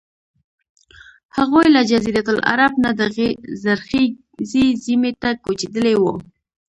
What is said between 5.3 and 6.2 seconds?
کوچېدلي وو.